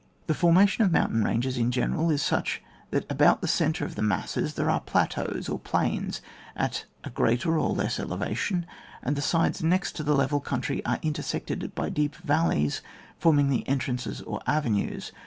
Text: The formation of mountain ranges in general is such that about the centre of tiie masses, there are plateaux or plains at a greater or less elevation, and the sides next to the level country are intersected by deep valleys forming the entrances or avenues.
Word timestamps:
The 0.25 0.33
formation 0.33 0.83
of 0.83 0.91
mountain 0.91 1.23
ranges 1.23 1.59
in 1.59 1.69
general 1.69 2.09
is 2.09 2.23
such 2.23 2.63
that 2.89 3.05
about 3.11 3.41
the 3.41 3.47
centre 3.47 3.85
of 3.85 3.93
tiie 3.93 4.03
masses, 4.03 4.55
there 4.55 4.67
are 4.67 4.79
plateaux 4.81 5.41
or 5.47 5.59
plains 5.59 6.23
at 6.55 6.85
a 7.03 7.11
greater 7.11 7.59
or 7.59 7.69
less 7.69 7.99
elevation, 7.99 8.65
and 9.03 9.15
the 9.15 9.21
sides 9.21 9.61
next 9.63 9.91
to 9.97 10.03
the 10.03 10.15
level 10.15 10.39
country 10.39 10.83
are 10.85 10.97
intersected 11.03 11.75
by 11.75 11.89
deep 11.89 12.15
valleys 12.15 12.81
forming 13.19 13.49
the 13.49 13.63
entrances 13.67 14.23
or 14.23 14.41
avenues. 14.47 15.11